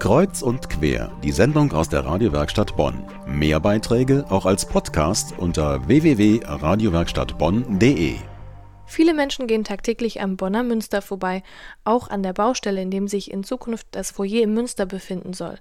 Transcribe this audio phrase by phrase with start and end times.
[0.00, 3.04] Kreuz und quer, die Sendung aus der Radiowerkstatt Bonn.
[3.26, 8.14] Mehr Beiträge auch als Podcast unter www.radiowerkstattbonn.de.
[8.86, 11.42] Viele Menschen gehen tagtäglich am Bonner Münster vorbei,
[11.84, 15.58] auch an der Baustelle, in dem sich in Zukunft das Foyer im Münster befinden soll.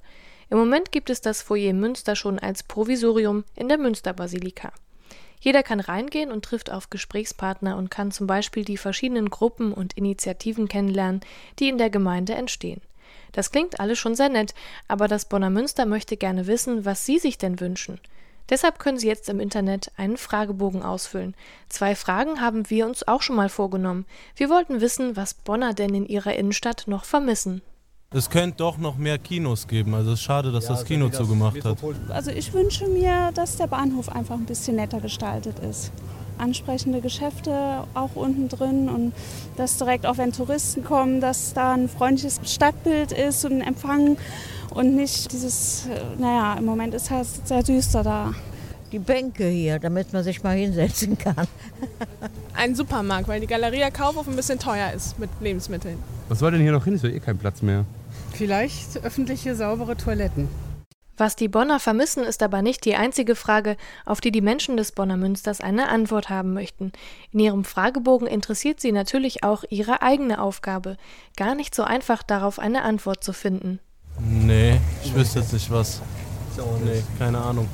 [0.49, 4.71] Im Moment gibt es das Foyer Münster schon als Provisorium in der Münsterbasilika.
[5.41, 9.97] Jeder kann reingehen und trifft auf Gesprächspartner und kann zum Beispiel die verschiedenen Gruppen und
[9.97, 11.19] Initiativen kennenlernen,
[11.59, 12.79] die in der Gemeinde entstehen.
[13.31, 14.53] Das klingt alles schon sehr nett,
[14.87, 17.99] aber das Bonner Münster möchte gerne wissen, was Sie sich denn wünschen.
[18.49, 21.35] Deshalb können Sie jetzt im Internet einen Fragebogen ausfüllen.
[21.69, 24.05] Zwei Fragen haben wir uns auch schon mal vorgenommen.
[24.35, 27.61] Wir wollten wissen, was Bonner denn in ihrer Innenstadt noch vermissen.
[28.11, 29.93] Es könnte doch noch mehr Kinos geben.
[29.93, 31.77] Also es ist schade, dass ja, das Kino zugemacht hat.
[32.09, 35.91] Also ich wünsche mir, dass der Bahnhof einfach ein bisschen netter gestaltet ist
[36.39, 39.13] ansprechende Geschäfte auch unten drin und
[39.57, 44.17] dass direkt auch wenn Touristen kommen, dass da ein freundliches Stadtbild ist und ein Empfang
[44.73, 48.33] und nicht dieses, äh, naja, im Moment ist es sehr düster da.
[48.91, 51.47] Die Bänke hier, damit man sich mal hinsetzen kann.
[52.55, 55.97] ein Supermarkt, weil die Galeria Kaufhof ein bisschen teuer ist mit Lebensmitteln.
[56.27, 56.95] Was soll denn hier noch hin?
[56.95, 57.85] Es wird eh kein Platz mehr.
[58.33, 60.47] Vielleicht öffentliche, saubere Toiletten.
[61.19, 63.75] Was die Bonner vermissen, ist aber nicht die einzige Frage,
[64.05, 66.93] auf die die Menschen des Bonner Münsters eine Antwort haben möchten.
[67.33, 70.95] In ihrem Fragebogen interessiert sie natürlich auch ihre eigene Aufgabe.
[71.35, 73.79] Gar nicht so einfach darauf eine Antwort zu finden.
[74.17, 76.01] Nee, ich wüsste jetzt nicht was.
[76.85, 77.67] Nee, keine Ahnung.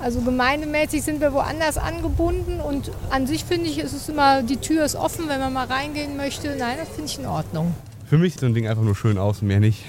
[0.00, 4.56] Also gemeindemäßig sind wir woanders angebunden und an sich finde ich, ist es immer, die
[4.56, 6.56] Tür ist offen, wenn man mal reingehen möchte.
[6.58, 7.76] Nein, das finde ich in Ordnung.
[8.06, 9.84] Für mich sieht so ein Ding einfach nur schön aus und mehr nicht.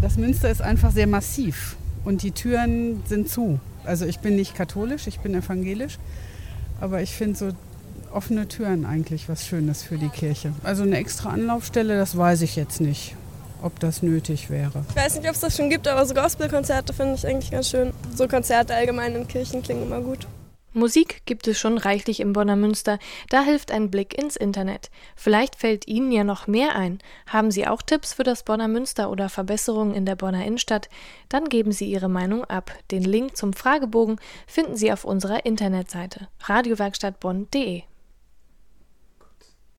[0.00, 1.76] Das Münster ist einfach sehr massiv
[2.06, 3.60] und die Türen sind zu.
[3.84, 5.98] Also ich bin nicht katholisch, ich bin evangelisch,
[6.80, 7.48] aber ich finde so
[8.12, 10.52] offene Türen eigentlich was Schönes für die Kirche.
[10.62, 13.14] Also eine extra Anlaufstelle, das weiß ich jetzt nicht,
[13.60, 14.84] ob das nötig wäre.
[14.88, 17.68] Ich weiß nicht, ob es das schon gibt, aber so Gospelkonzerte finde ich eigentlich ganz
[17.68, 17.92] schön.
[18.14, 20.26] So Konzerte allgemein in Kirchen klingen immer gut.
[20.76, 22.98] Musik gibt es schon reichlich im Bonner Münster,
[23.30, 24.90] da hilft ein Blick ins Internet.
[25.16, 26.98] Vielleicht fällt Ihnen ja noch mehr ein.
[27.26, 30.90] Haben Sie auch Tipps für das Bonner Münster oder Verbesserungen in der Bonner Innenstadt?
[31.30, 32.72] Dann geben Sie Ihre Meinung ab.
[32.90, 37.84] Den Link zum Fragebogen finden Sie auf unserer Internetseite radiowerkstattbonn.de.